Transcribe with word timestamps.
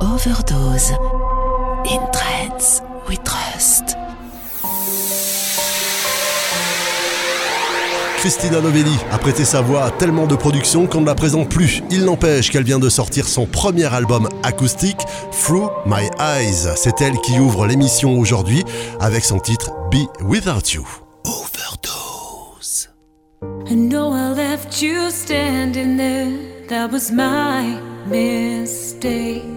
Overdose. 0.00 0.92
In 1.86 2.00
trance 2.12 2.82
we 3.08 3.16
trust. 3.18 3.96
Christina 8.18 8.60
Novelli 8.60 8.96
a 9.12 9.18
prêté 9.18 9.44
sa 9.44 9.60
voix 9.60 9.84
à 9.84 9.90
tellement 9.90 10.26
de 10.26 10.34
productions 10.34 10.86
qu'on 10.86 11.02
ne 11.02 11.06
la 11.06 11.14
présente 11.14 11.48
plus. 11.48 11.82
Il 11.90 12.06
n'empêche 12.06 12.50
qu'elle 12.50 12.64
vient 12.64 12.78
de 12.78 12.88
sortir 12.88 13.28
son 13.28 13.46
premier 13.46 13.92
album 13.92 14.28
acoustique, 14.42 15.00
Through 15.30 15.70
My 15.86 16.08
Eyes. 16.18 16.72
C'est 16.76 17.00
elle 17.02 17.18
qui 17.18 17.38
ouvre 17.38 17.66
l'émission 17.66 18.18
aujourd'hui 18.18 18.64
avec 19.00 19.24
son 19.24 19.38
titre 19.38 19.72
Be 19.90 20.06
Without 20.22 20.72
You. 20.72 20.86
Overdose. 21.24 22.88
I 23.70 23.74
know 23.74 24.12
I 24.12 24.34
left 24.34 24.80
you 24.80 25.10
standing 25.10 25.96
there. 25.96 26.32
That 26.68 26.90
was 26.90 27.12
my 27.12 27.78
mistake. 28.06 29.53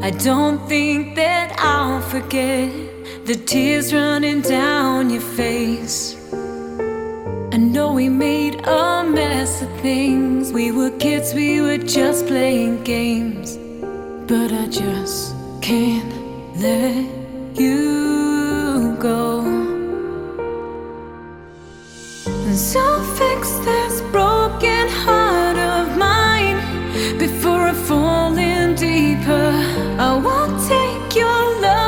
I 0.00 0.10
don't 0.10 0.60
think 0.68 1.16
that 1.16 1.56
I'll 1.58 2.00
forget 2.00 2.70
the 3.26 3.34
tears 3.34 3.92
running 3.92 4.40
down 4.42 5.10
your 5.10 5.20
face. 5.20 6.14
I 7.52 7.56
know 7.56 7.94
we 7.94 8.08
made 8.08 8.64
a 8.64 9.02
mess 9.02 9.60
of 9.60 9.70
things. 9.80 10.52
We 10.52 10.70
were 10.70 10.90
kids, 10.98 11.34
we 11.34 11.60
were 11.60 11.78
just 11.78 12.28
playing 12.28 12.84
games. 12.84 13.56
But 14.28 14.52
I 14.52 14.66
just 14.68 15.34
can't 15.60 16.14
let 16.60 17.04
you 17.58 18.96
go. 19.00 19.40
And 22.46 22.56
so 22.56 23.02
fix 23.16 23.50
this 23.66 24.00
broken 24.12 24.88
heart 24.88 25.37
before 27.88 28.04
I 28.04 28.28
fall 28.28 28.38
in 28.38 28.74
deeper. 28.74 29.50
I 29.98 30.20
won't 30.22 30.60
take 30.68 31.16
your 31.16 31.60
love 31.62 31.87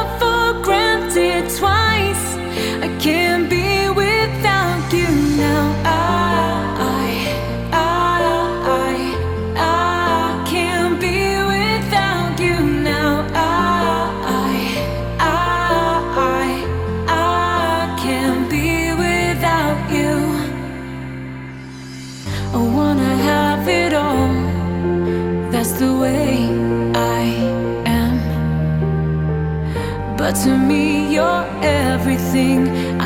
you're 31.21 31.47
everything. 31.63 32.61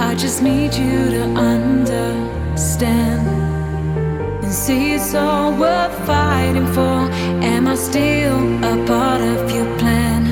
I 0.08 0.14
just 0.14 0.38
need 0.42 0.72
you 0.74 0.98
to 1.16 1.24
understand 1.54 3.22
and 4.44 4.52
see 4.52 4.94
it's 4.96 5.14
all 5.14 5.50
worth 5.64 5.96
fighting 6.06 6.68
for. 6.76 6.98
Am 7.52 7.66
I 7.74 7.76
still 7.90 8.38
a 8.72 8.74
part 8.86 9.20
of 9.32 9.40
your 9.56 9.68
plan? 9.80 10.22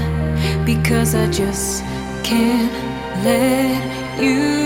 Because 0.64 1.10
I 1.14 1.27
just 1.30 1.83
can't 2.30 2.72
let 3.27 3.80
you 4.22 4.61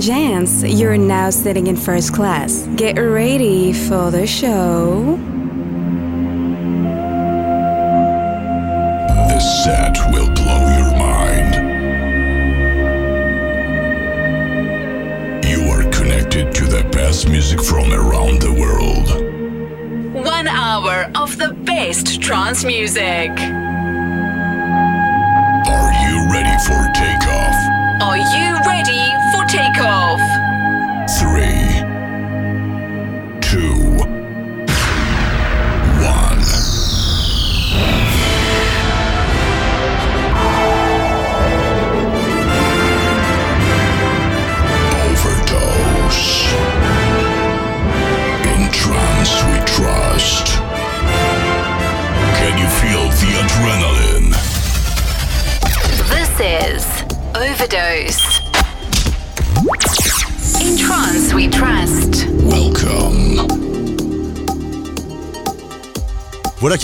Ladies 0.00 0.16
and 0.16 0.48
gents, 0.48 0.80
you're 0.80 0.96
now 0.96 1.28
sitting 1.28 1.66
in 1.66 1.76
first 1.76 2.14
class. 2.14 2.66
Get 2.76 2.96
ready 2.98 3.74
for 3.74 4.10
the 4.10 4.26
show. 4.26 5.18
This 9.28 9.64
set 9.64 9.98
will 10.10 10.32
blow 10.32 10.78
your 10.78 10.96
mind. 10.96 11.54
You 15.44 15.68
are 15.68 15.82
connected 15.90 16.54
to 16.54 16.64
the 16.64 16.88
best 16.92 17.28
music 17.28 17.60
from 17.62 17.92
around 17.92 18.40
the 18.40 18.54
world. 18.54 19.06
One 20.24 20.48
hour 20.48 21.10
of 21.14 21.36
the 21.36 21.52
best 21.52 22.22
trance 22.22 22.64
music. 22.64 23.30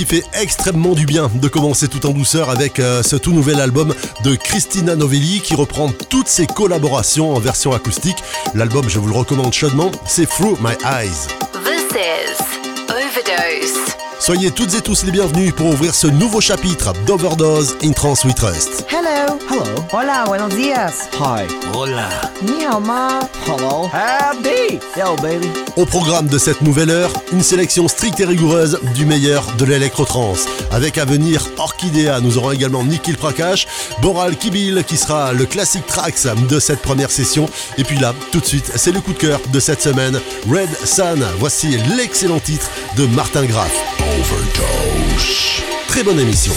Fait 0.06 0.24
extrêmement 0.40 0.94
du 0.94 1.04
bien 1.04 1.28
de 1.34 1.48
commencer 1.48 1.88
tout 1.88 2.06
en 2.06 2.10
douceur 2.10 2.48
avec 2.48 2.78
euh, 2.78 3.02
ce 3.02 3.16
tout 3.16 3.32
nouvel 3.32 3.60
album 3.60 3.92
de 4.22 4.36
Christina 4.36 4.94
Novelli 4.94 5.40
qui 5.40 5.54
reprend 5.54 5.90
toutes 6.08 6.28
ses 6.28 6.46
collaborations 6.46 7.34
en 7.34 7.40
version 7.40 7.72
acoustique. 7.72 8.16
L'album, 8.54 8.88
je 8.88 9.00
vous 9.00 9.08
le 9.08 9.14
recommande 9.14 9.52
chaudement, 9.52 9.90
c'est 10.06 10.28
Through 10.28 10.58
My 10.60 10.74
Eyes. 10.84 11.26
This 11.64 11.84
is 11.92 12.42
Overdose. 12.88 13.96
Soyez 14.20 14.50
toutes 14.52 14.74
et 14.74 14.80
tous 14.80 15.04
les 15.04 15.12
bienvenus 15.12 15.52
pour 15.52 15.66
ouvrir 15.66 15.94
ce 15.94 16.06
nouveau 16.06 16.40
chapitre 16.40 16.92
d'Overdose 17.06 17.76
in 17.82 17.92
Trance 17.92 18.24
We 18.24 18.34
Trust. 18.34 18.85
Hello. 18.98 19.38
Hello. 19.50 19.86
Hola, 19.92 20.24
buenos 20.24 20.56
días. 20.56 21.10
Hi. 21.20 21.46
Hola. 21.74 22.08
Ni 22.40 22.64
hao 22.64 22.80
ma. 22.80 23.20
Hello. 23.46 23.90
Howdy. 23.92 24.80
Yo, 24.96 25.14
baby. 25.16 25.50
Au 25.76 25.84
programme 25.84 26.28
de 26.28 26.38
cette 26.38 26.62
nouvelle 26.62 26.88
heure, 26.88 27.12
une 27.30 27.42
sélection 27.42 27.88
stricte 27.88 28.20
et 28.20 28.24
rigoureuse 28.24 28.80
du 28.94 29.04
meilleur 29.04 29.44
de 29.58 29.66
l'électro-trance. 29.66 30.46
Avec 30.70 30.96
à 30.96 31.04
venir 31.04 31.46
Orchidea, 31.58 32.20
nous 32.20 32.38
aurons 32.38 32.52
également 32.52 32.84
Nikhil 32.84 33.18
Prakash, 33.18 33.66
Boral 34.00 34.34
Kibil 34.34 34.82
qui 34.84 34.96
sera 34.96 35.34
le 35.34 35.44
classique 35.44 35.86
tracks 35.86 36.26
de 36.48 36.58
cette 36.58 36.80
première 36.80 37.10
session. 37.10 37.50
Et 37.76 37.84
puis 37.84 37.98
là, 37.98 38.14
tout 38.32 38.40
de 38.40 38.46
suite, 38.46 38.72
c'est 38.76 38.92
le 38.92 39.02
coup 39.02 39.12
de 39.12 39.18
cœur 39.18 39.40
de 39.52 39.60
cette 39.60 39.82
semaine, 39.82 40.18
Red 40.48 40.70
Sun. 40.86 41.22
Voici 41.38 41.76
l'excellent 41.98 42.40
titre 42.40 42.70
de 42.96 43.04
Martin 43.08 43.44
Graff. 43.44 43.74
Overdose. 44.00 45.62
Très 45.86 46.02
bonne 46.02 46.18
émission. 46.18 46.54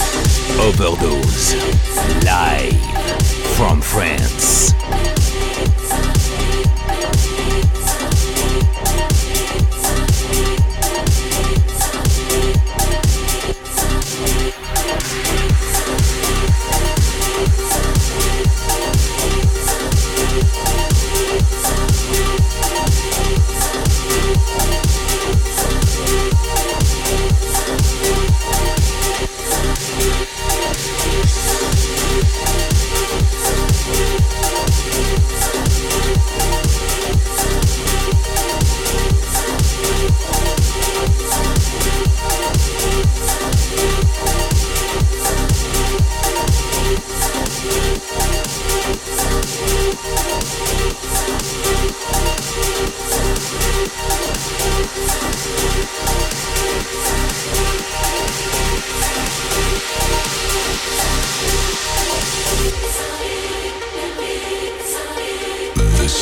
Overdose. 0.61 1.55
Live 2.25 2.75
from 3.55 3.81
France. 3.81 4.73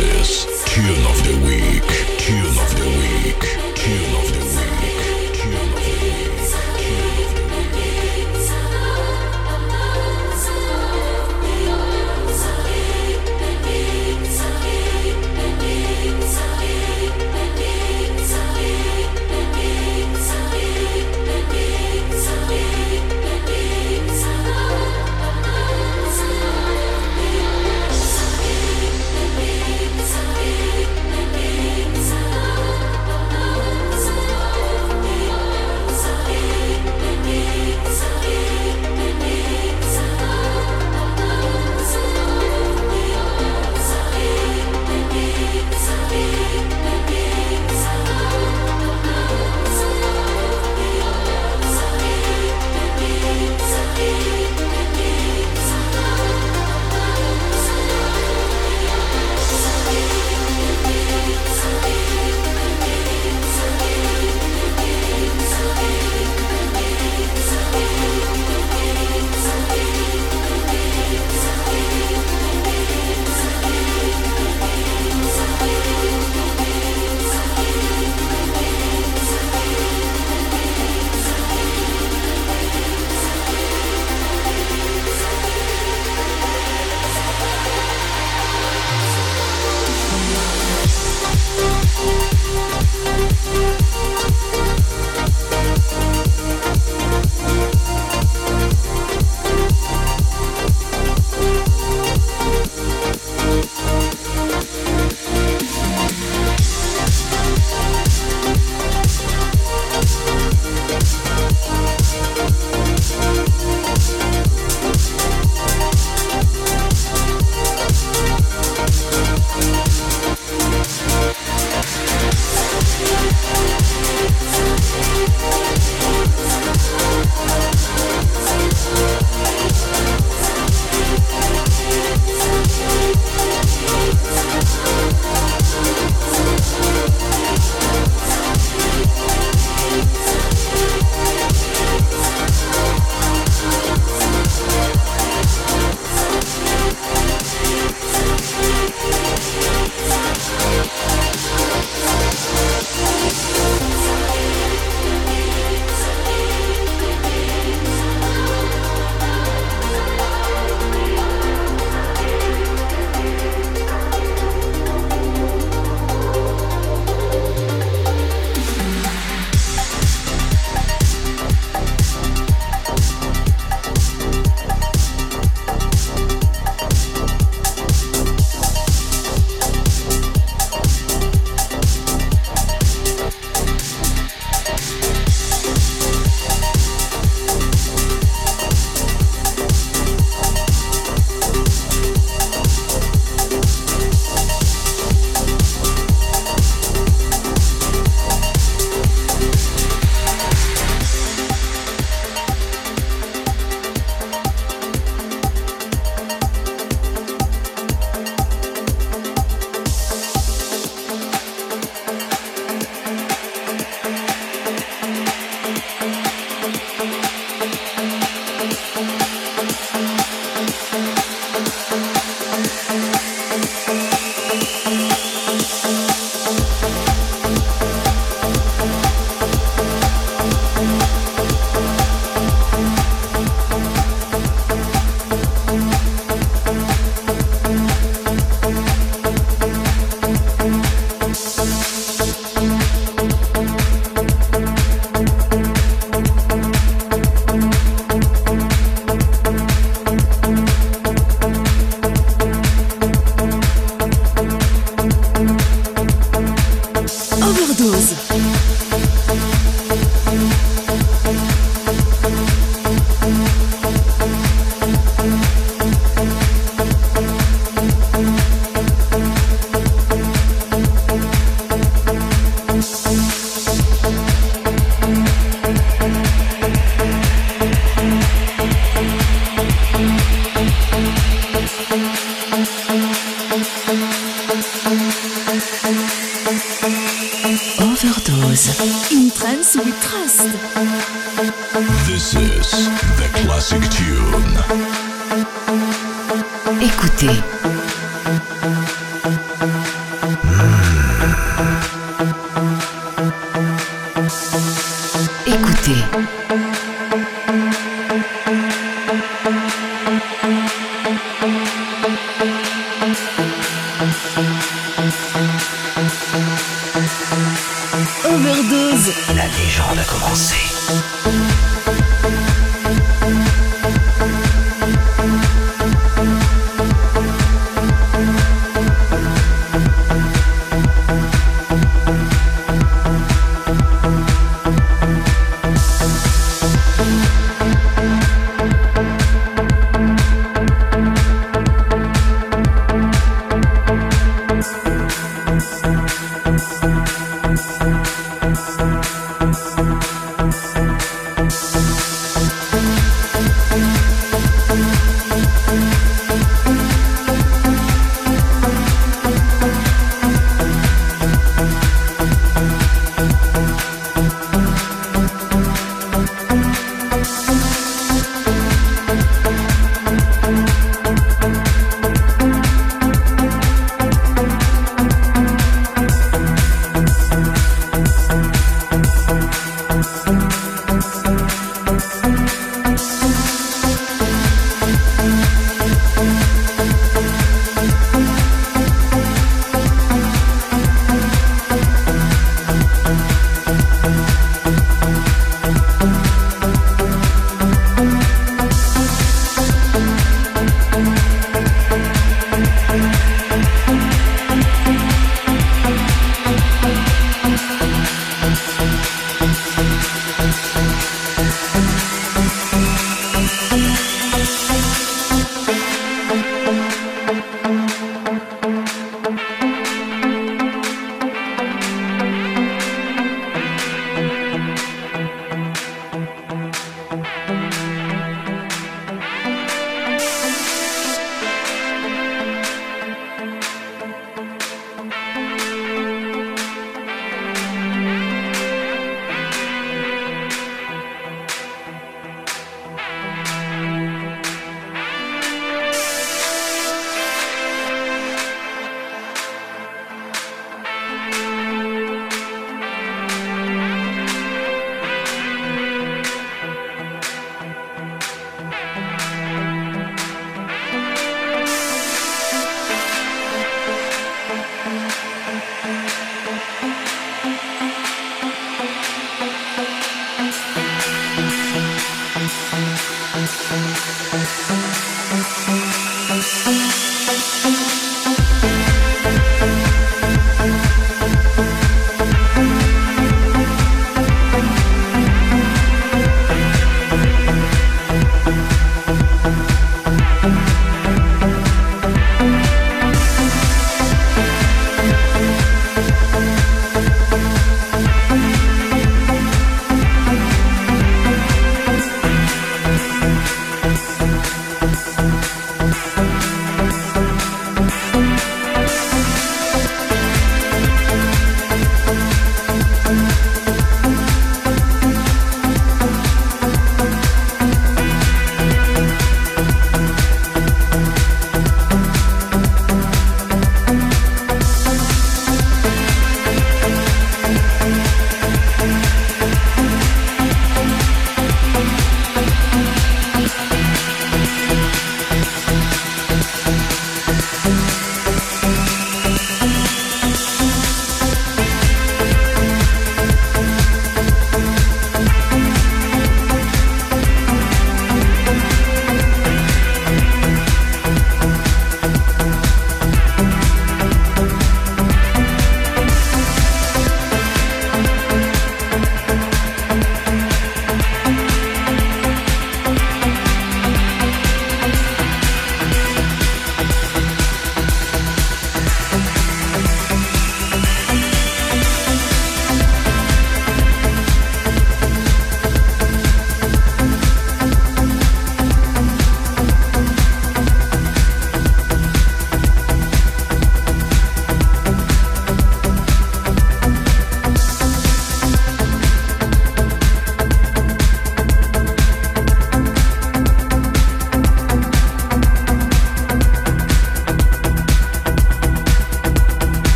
This 0.00 0.64
Tune 0.64 1.04
of 1.04 1.18
the 1.24 1.36
Week, 1.46 1.84
Tune 2.16 2.58
of 2.58 2.74
the 2.74 2.88
Week, 2.88 3.40
Tune 3.76 4.14
of 4.16 4.32
the 4.32 4.38
Week. 4.38 4.39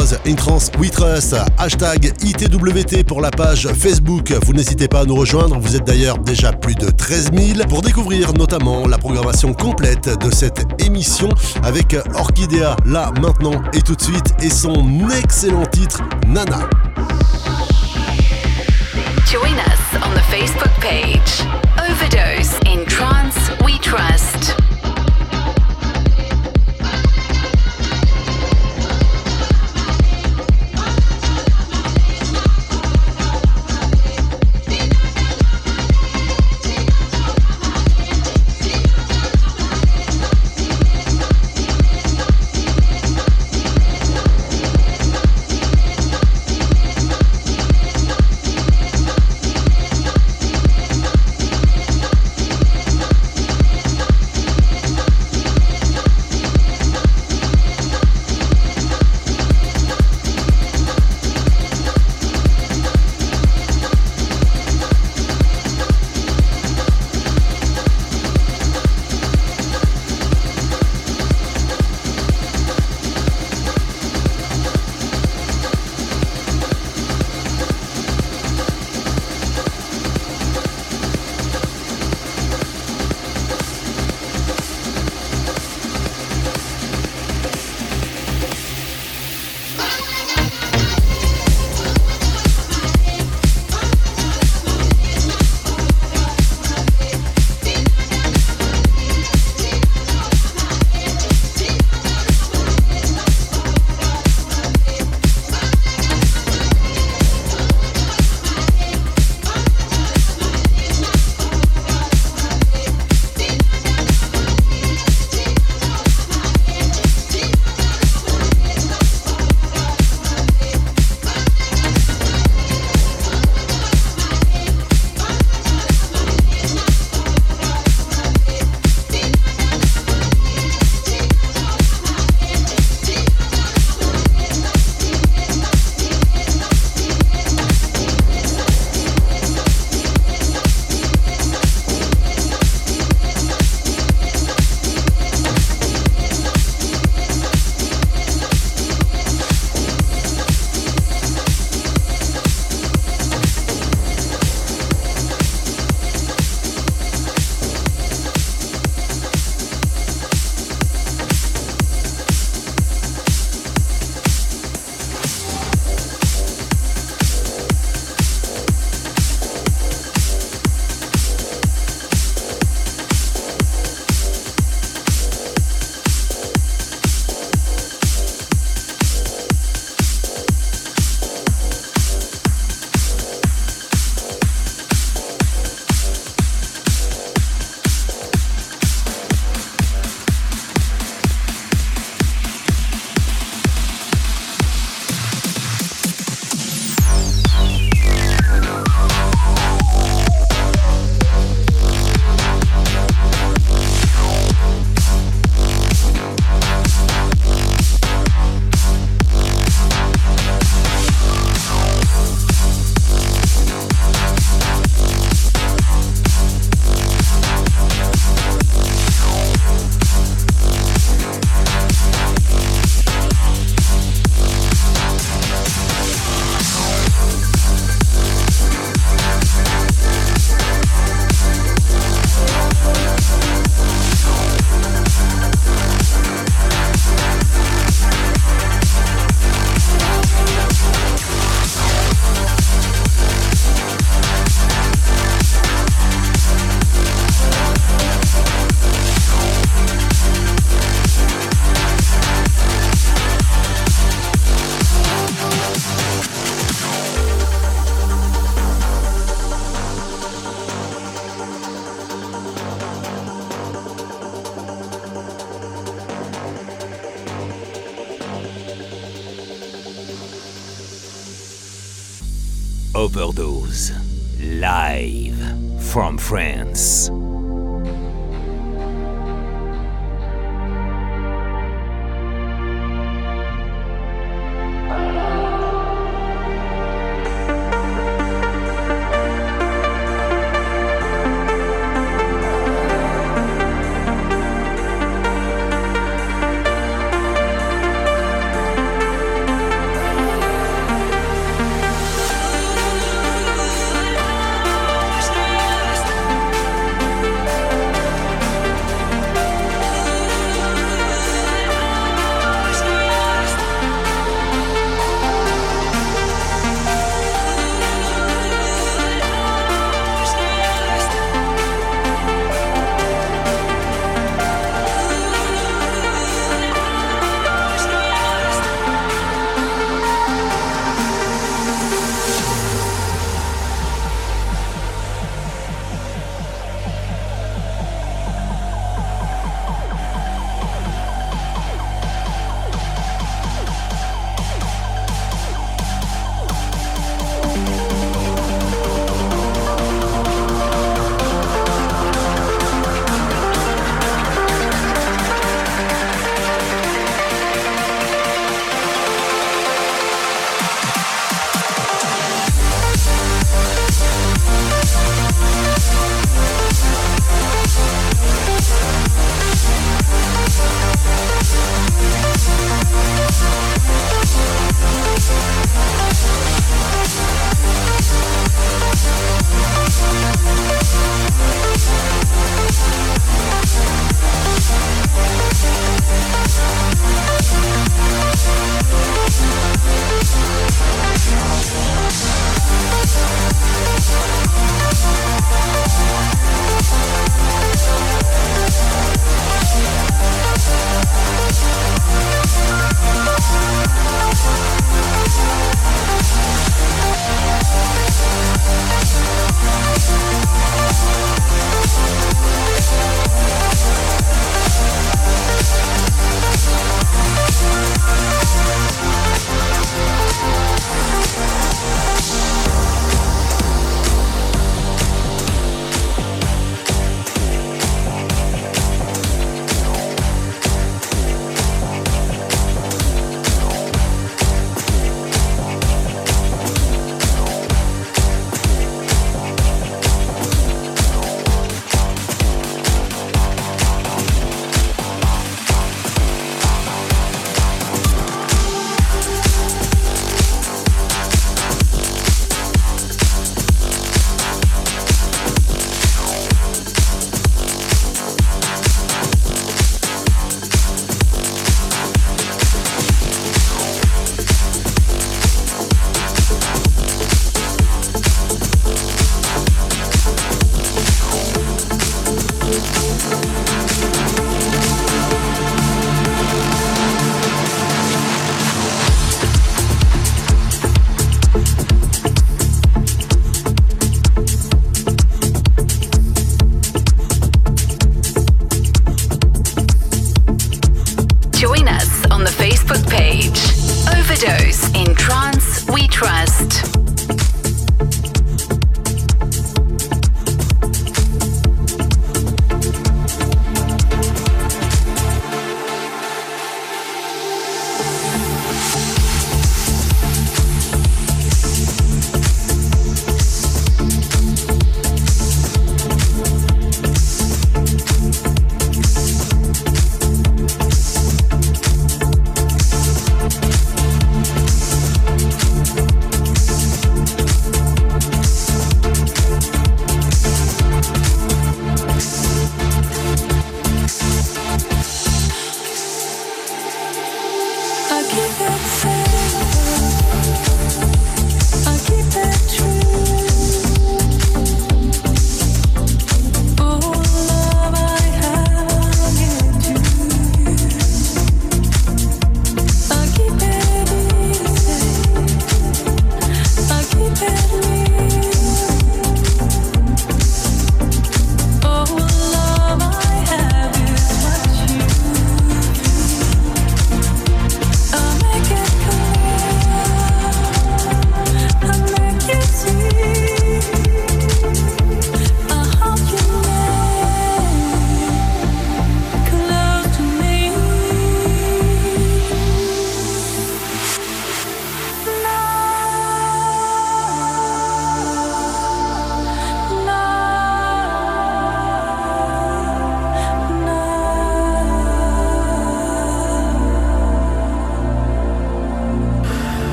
Overdose, 0.00 0.18
Intrance, 0.26 0.70
We 0.78 0.90
Trust, 0.90 1.36
hashtag 1.58 2.12
ITWT 2.22 3.04
pour 3.04 3.20
la 3.20 3.30
page 3.30 3.68
Facebook. 3.68 4.32
Vous 4.44 4.52
n'hésitez 4.52 4.88
pas 4.88 5.00
à 5.00 5.04
nous 5.04 5.14
rejoindre, 5.14 5.58
vous 5.58 5.76
êtes 5.76 5.86
d'ailleurs 5.86 6.18
déjà 6.18 6.52
plus 6.52 6.74
de 6.74 6.90
13 6.90 7.30
000 7.34 7.66
pour 7.68 7.82
découvrir 7.82 8.32
notamment 8.32 8.86
la 8.86 8.98
programmation 8.98 9.52
complète 9.52 10.08
de 10.20 10.34
cette 10.34 10.66
émission 10.82 11.28
avec 11.62 11.96
Orchidea 12.14 12.76
là 12.86 13.12
maintenant 13.20 13.60
et 13.72 13.82
tout 13.82 13.94
de 13.94 14.02
suite 14.02 14.34
et 14.42 14.50
son 14.50 15.08
excellent 15.22 15.66
titre 15.66 16.00
Nana. 16.26 16.68
Join 19.30 19.54
us 19.54 20.00
on 20.02 20.14
the 20.14 20.24
Facebook 20.30 20.72
page. 20.80 21.44
Overdose 21.90 22.54
in 22.66 22.84
Trance 22.86 23.50
We 23.64 23.78
Trust. 23.80 24.59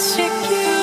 insecure 0.00 0.79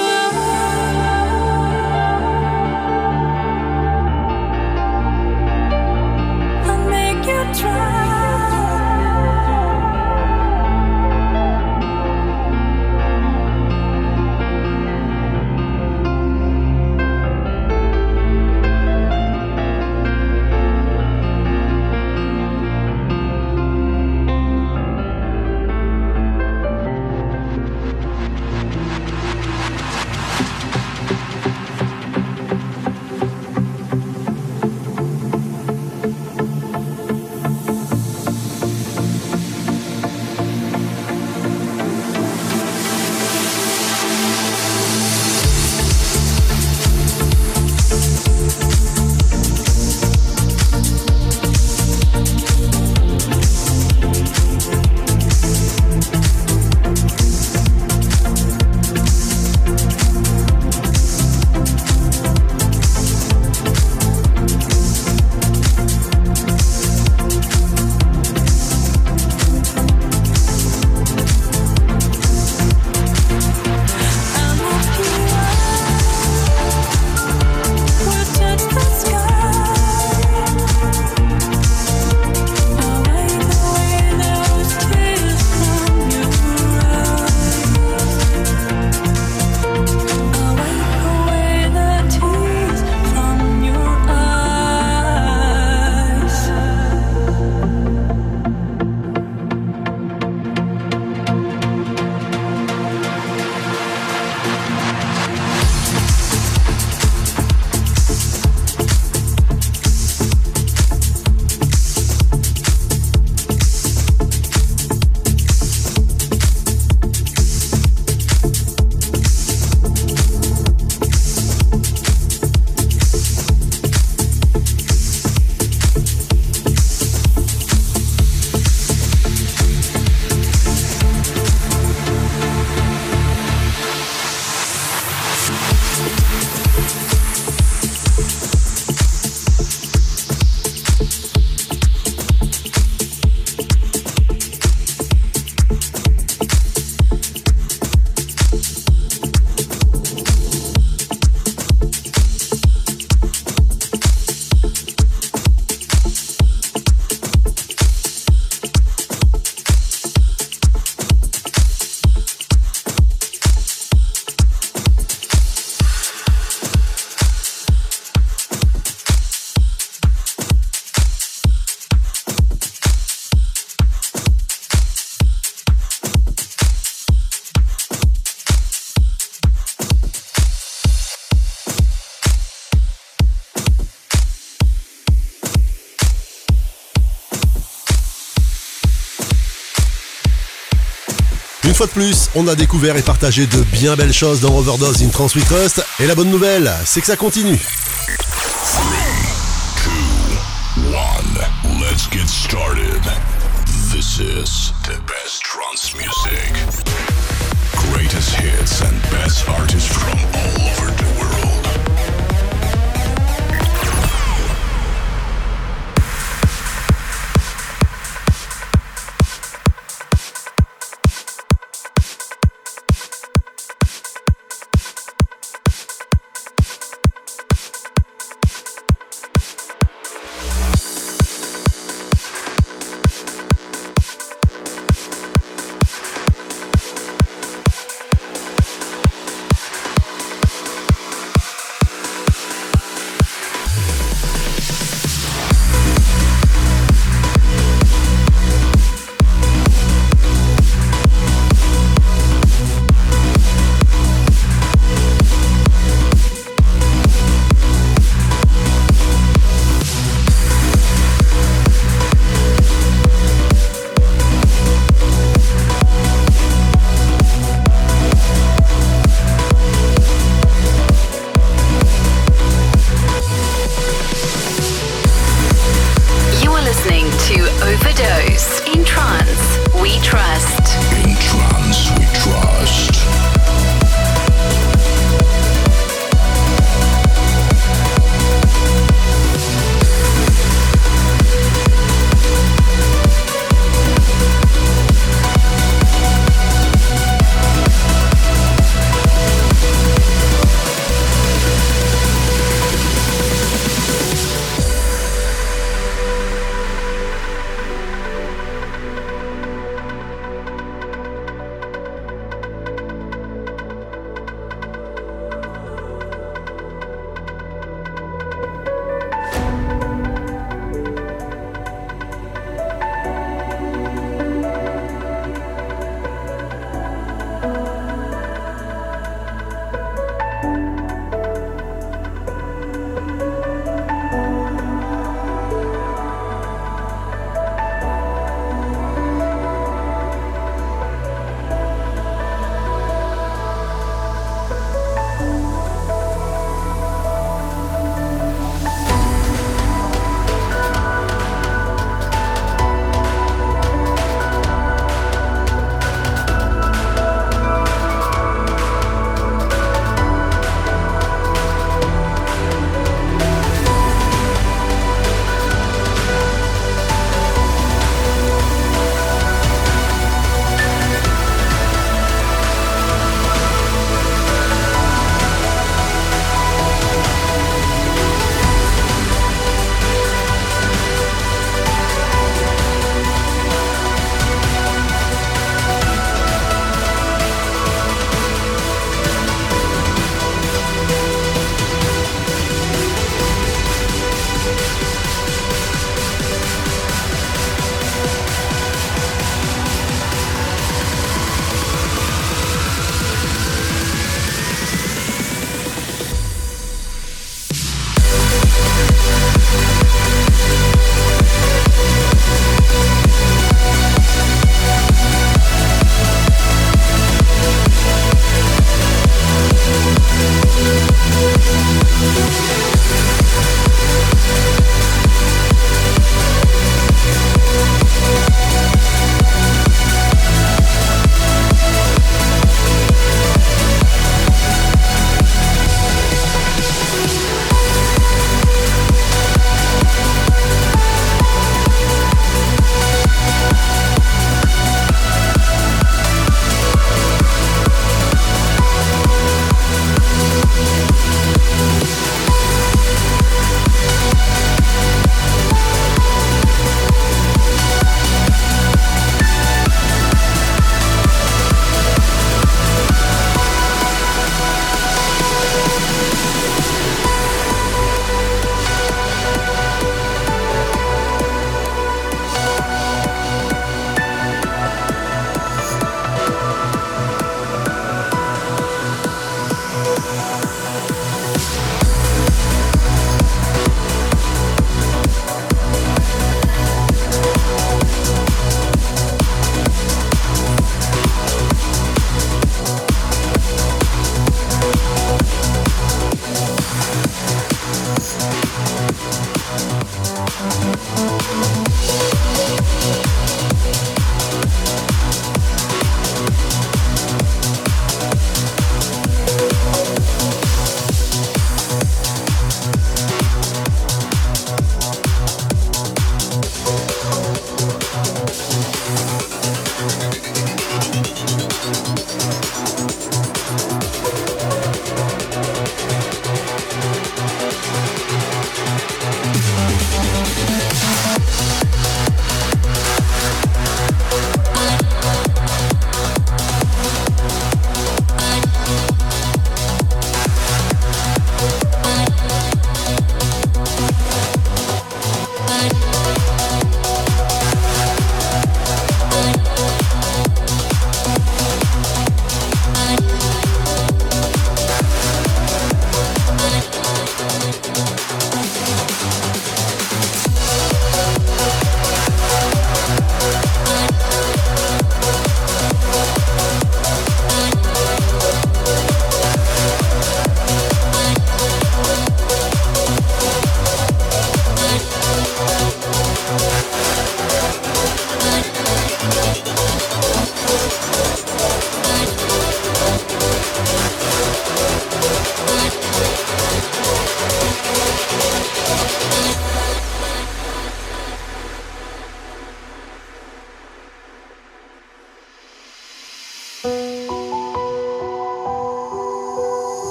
fois 191.78 191.86
de 191.86 191.92
plus, 191.92 192.32
on 192.34 192.48
a 192.48 192.56
découvert 192.56 192.98
et 192.98 193.04
partagé 193.04 193.46
de 193.46 193.62
bien 193.72 193.96
belles 193.96 194.14
choses 194.14 194.42
dans 194.42 194.58
Overdose 194.58 195.04
in 195.04 195.10
Trans 195.10 195.28
Trust. 195.28 195.86
Et 196.00 196.08
la 196.08 196.16
bonne 196.16 196.32
nouvelle, 196.32 196.72
c'est 196.86 197.02
que 197.02 197.06
ça 197.06 197.16
continue. 197.16 197.60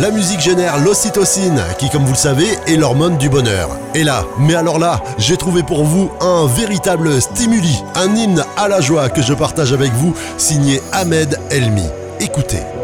La 0.00 0.10
musique 0.10 0.40
génère 0.40 0.78
l'ocytocine, 0.78 1.60
qui 1.78 1.90
comme 1.90 2.04
vous 2.04 2.12
le 2.12 2.16
savez 2.16 2.46
est 2.66 2.76
l'hormone 2.76 3.18
du 3.18 3.28
bonheur. 3.28 3.68
Et 3.94 4.02
là, 4.02 4.24
mais 4.38 4.54
alors 4.54 4.78
là, 4.78 5.02
j'ai 5.18 5.36
trouvé 5.36 5.62
pour 5.62 5.84
vous 5.84 6.10
un 6.20 6.46
véritable 6.46 7.20
stimuli, 7.20 7.82
un 7.94 8.14
hymne 8.14 8.44
à 8.56 8.68
la 8.68 8.80
joie 8.80 9.10
que 9.10 9.20
je 9.20 9.34
partage 9.34 9.72
avec 9.72 9.92
vous, 9.92 10.14
signé 10.38 10.80
Ahmed 10.92 11.38
Elmi. 11.50 11.84
Écoutez. 12.18 12.79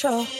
show. 0.00 0.39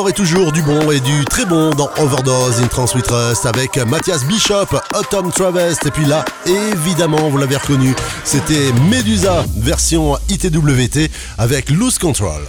Encore 0.00 0.08
et 0.08 0.12
toujours 0.12 0.50
du 0.50 0.62
bon 0.62 0.90
et 0.90 1.00
du 1.00 1.24
très 1.26 1.44
bon 1.44 1.70
dans 1.70 1.90
Overdose. 1.98 2.60
In 2.60 2.68
Trans 2.68 2.86
Trust 2.86 3.44
avec 3.44 3.76
Mathias 3.76 4.24
Bishop, 4.24 4.68
Autumn 4.94 5.30
Travest. 5.30 5.84
Et 5.84 5.90
puis 5.90 6.06
là, 6.06 6.24
évidemment, 6.46 7.28
vous 7.28 7.36
l'avez 7.36 7.56
reconnu, 7.56 7.94
c'était 8.24 8.72
Medusa 8.88 9.44
version 9.58 10.16
ITWT 10.30 11.10
avec 11.38 11.68
Loose 11.68 11.98
Control. 11.98 12.40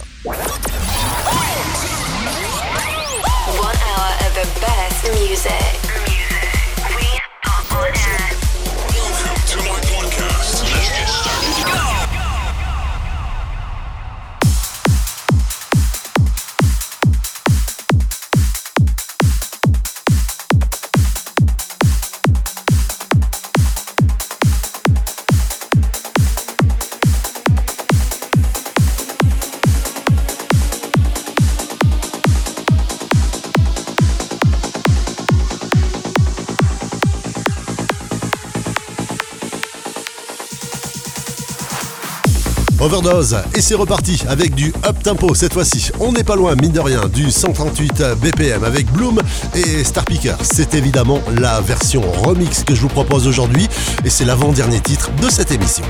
Overdose 42.82 43.36
et 43.54 43.60
c'est 43.60 43.76
reparti 43.76 44.24
avec 44.28 44.56
du 44.56 44.74
up 44.84 45.00
tempo 45.04 45.34
cette 45.36 45.52
fois-ci. 45.52 45.92
On 46.00 46.10
n'est 46.10 46.24
pas 46.24 46.34
loin, 46.34 46.56
mine 46.56 46.72
de 46.72 46.80
rien, 46.80 47.08
du 47.08 47.30
138 47.30 48.02
BPM 48.20 48.64
avec 48.64 48.90
Bloom 48.90 49.20
et 49.54 49.84
Starpicker. 49.84 50.34
C'est 50.42 50.74
évidemment 50.74 51.20
la 51.38 51.60
version 51.60 52.02
remix 52.22 52.64
que 52.64 52.74
je 52.74 52.80
vous 52.80 52.88
propose 52.88 53.28
aujourd'hui 53.28 53.68
et 54.04 54.10
c'est 54.10 54.24
l'avant-dernier 54.24 54.80
titre 54.80 55.12
de 55.22 55.30
cette 55.30 55.52
émission. 55.52 55.84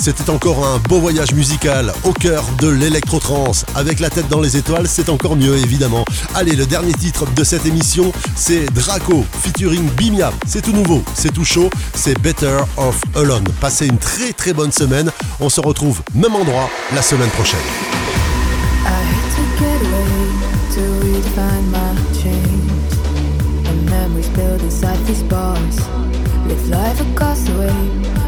C'était 0.00 0.28
encore 0.28 0.66
un 0.66 0.78
beau 0.88 0.98
voyage 0.98 1.32
musical 1.34 1.92
au 2.02 2.12
cœur 2.12 2.44
de 2.58 2.68
l'électrotrance. 2.68 3.64
Avec 3.76 4.00
la 4.00 4.10
tête 4.10 4.28
dans 4.28 4.40
les 4.40 4.56
étoiles, 4.56 4.88
c'est 4.88 5.08
encore 5.08 5.36
mieux 5.36 5.56
évidemment. 5.56 6.04
Allez, 6.34 6.56
le 6.56 6.66
dernier 6.66 6.92
titre 6.92 7.26
de 7.32 7.44
cette 7.44 7.64
émission, 7.64 8.12
c'est 8.34 8.66
Draco 8.74 9.24
featuring 9.40 9.88
Bimia. 9.90 10.32
C'est 10.46 10.62
tout 10.62 10.72
nouveau, 10.72 11.04
c'est 11.14 11.32
tout 11.32 11.44
chaud, 11.44 11.70
c'est 11.94 12.20
Better 12.20 12.58
Off 12.76 13.00
Alone. 13.14 13.44
Passez 13.60 13.86
une 13.86 13.98
très 13.98 14.32
très 14.32 14.52
bonne 14.52 14.72
semaine. 14.72 15.12
On 15.38 15.48
se 15.48 15.60
retrouve 15.60 16.02
même 16.12 16.34
endroit 16.34 16.68
la 16.92 17.02
semaine 17.02 17.30
prochaine. 17.30 17.60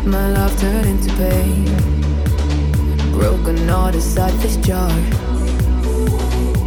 My 0.06 0.28
love 0.32 0.58
turned 0.60 0.86
into 0.86 1.10
pain. 1.16 1.64
Broken 3.12 3.56
heart 3.68 3.94
inside 3.94 4.34
this 4.40 4.56
jar. 4.56 4.90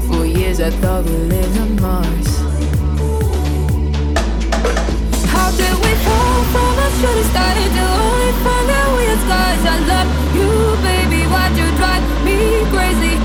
For 0.08 0.26
years 0.26 0.60
I 0.60 0.72
thought 0.82 1.06
we 1.06 1.12
lived 1.12 1.58
on 1.60 1.76
Mars. 1.82 2.30
How 5.34 5.52
did 5.52 5.76
we 5.86 5.94
fall 6.06 6.40
from 6.54 6.74
a 6.86 6.88
shooting 6.98 7.30
star 7.30 7.54
to 7.54 7.86
only 8.02 8.32
find 8.44 8.66
that 8.72 8.88
we 8.98 9.04
had 9.06 9.20
scars? 9.26 9.64
I 9.70 9.78
love 9.92 10.10
you, 10.38 10.50
baby. 10.82 11.22
Why'd 11.30 11.54
you 11.62 11.70
drive 11.78 12.04
me 12.26 12.66
crazy? 12.74 13.16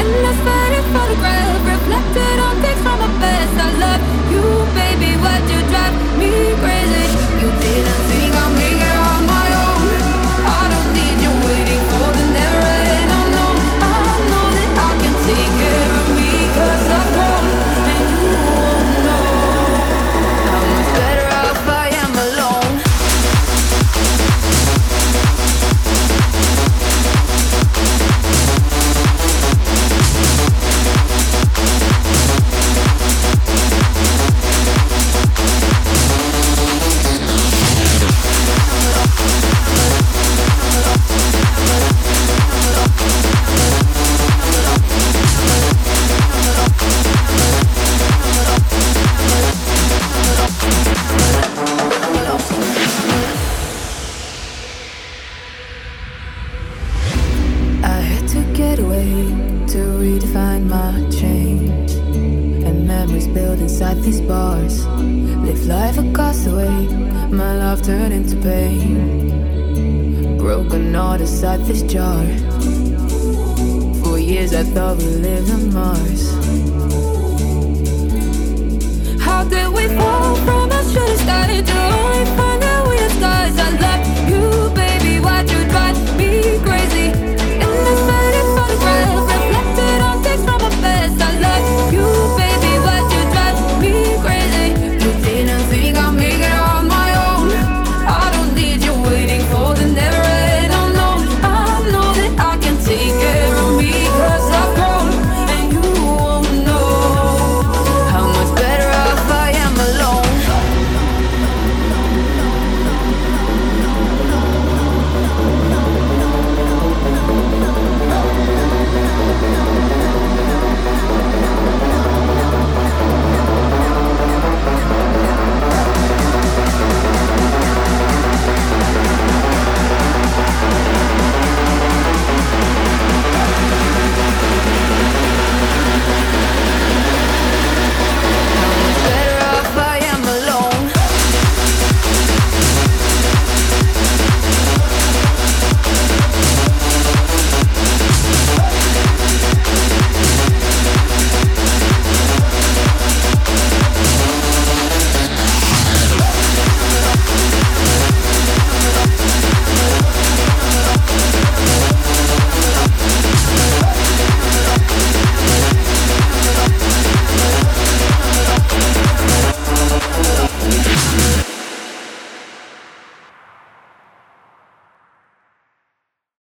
In 0.00 0.08
this 0.24 0.38
faded 0.46 0.86
photograph, 0.94 1.60
reflected 1.66 2.36
on 2.40 2.54
things 2.62 2.80
from 2.80 2.98
my 3.04 3.10
past. 3.20 3.54
I 3.58 3.70
love 3.84 4.02
you, 4.32 4.44
baby. 4.72 5.10
Why'd 5.20 5.44
you 5.50 5.60
drive 5.68 5.94
me 6.16 6.30
crazy? 6.62 7.06
You 7.42 7.48
didn't 7.62 8.00
think 8.08 8.34
I'd 8.34 8.57
inside. 64.48 64.86
Live 65.44 65.66
life 65.66 65.98
a 65.98 66.12
castaway. 66.12 66.76
My 67.40 67.56
love 67.56 67.82
turned 67.82 68.12
into 68.12 68.36
pain. 68.36 70.38
Broken 70.38 70.94
heart 70.94 71.20
inside 71.20 71.60
this 71.66 71.82
jar. 71.82 72.24
For 74.00 74.18
years 74.18 74.52
I 74.54 74.64
thought 74.74 74.96
we 74.98 75.06
lived 75.26 75.50
on 75.50 75.72
Mars. 75.74 76.22
How 79.20 79.44
did 79.44 79.68
we 79.76 79.84
fall 79.98 80.36
from 80.46 80.70
a 80.78 80.80
shooting 80.90 81.18
star 81.24 81.46
to 81.46 81.58
only 81.94 82.47